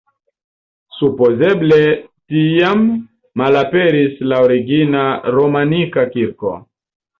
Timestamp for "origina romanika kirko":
4.49-6.59